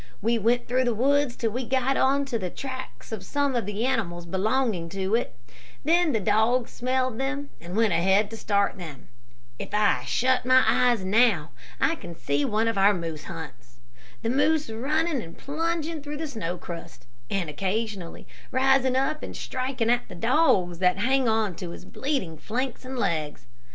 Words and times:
We 0.19 0.39
went 0.39 0.67
through 0.67 0.85
the 0.85 0.95
woods 0.95 1.35
till 1.35 1.51
we 1.51 1.63
got 1.63 1.95
on 1.95 2.25
to 2.25 2.39
the 2.39 2.49
tracks 2.49 3.11
of 3.11 3.23
some 3.23 3.55
of 3.55 3.67
the 3.67 3.85
animals 3.85 4.25
belonging 4.25 4.89
to 4.89 5.13
it, 5.13 5.35
then 5.85 6.11
the 6.11 6.19
dogs 6.19 6.71
smelled 6.71 7.19
them 7.19 7.51
and 7.59 7.75
went 7.77 7.93
ahead 7.93 8.31
to 8.31 8.35
start 8.37 8.79
them. 8.79 9.09
If 9.59 9.75
I 9.75 10.01
shut 10.07 10.43
my 10.43 10.63
eyes 10.65 11.03
now 11.05 11.51
I 11.79 11.93
can 11.93 12.15
see 12.15 12.43
one 12.43 12.67
of 12.67 12.79
our 12.79 12.95
moose 12.95 13.25
hunts. 13.25 13.77
The 14.23 14.31
moose 14.31 14.71
running 14.71 15.21
and 15.21 15.37
plunging 15.37 16.01
through 16.01 16.17
the 16.17 16.25
snow 16.27 16.57
crust, 16.57 17.05
and 17.29 17.47
occasionally 17.47 18.25
rising 18.49 18.95
up 18.95 19.21
and 19.21 19.37
striking 19.37 19.91
at 19.91 20.07
the 20.09 20.15
dogs 20.15 20.79
that 20.79 20.97
hang 20.97 21.27
on 21.29 21.53
to 21.57 21.69
his 21.69 21.85
bleeding 21.85 22.39
flanks 22.39 22.83
and 22.83 22.97
legs. 22.97 23.45